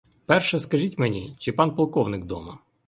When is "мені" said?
0.99-1.35